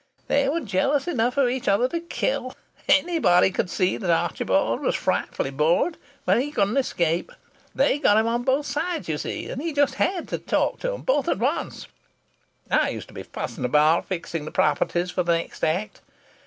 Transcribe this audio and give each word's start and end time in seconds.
They 0.27 0.49
were 0.49 0.61
jealous 0.61 1.07
enough 1.07 1.37
of 1.37 1.47
each 1.47 1.67
other 1.67 1.87
to 1.89 1.99
kill. 1.99 2.55
Anybody 2.89 3.51
could 3.51 3.69
see 3.69 3.97
that 3.97 4.09
Archibald 4.09 4.81
was 4.81 4.95
frightfully 4.95 5.51
bored, 5.51 5.99
but 6.25 6.41
he 6.41 6.49
couldn't 6.49 6.75
escape. 6.75 7.31
They 7.75 7.99
got 7.99 8.17
him 8.17 8.25
on 8.25 8.41
both 8.41 8.65
sides, 8.65 9.07
you 9.07 9.19
see, 9.19 9.47
and 9.47 9.61
he 9.61 9.73
just 9.73 9.93
had 9.93 10.27
to 10.29 10.39
talk 10.39 10.79
to 10.79 10.95
'em, 10.95 11.01
both 11.03 11.27
at 11.29 11.37
once. 11.37 11.85
I 12.71 12.89
used 12.89 13.09
to 13.09 13.13
be 13.13 13.21
fussing 13.21 13.63
around 13.63 14.01
fixing 14.07 14.45
the 14.45 14.49
properties 14.51 15.11
for 15.11 15.21
the 15.21 15.33
next 15.37 15.63
act. 15.63 16.01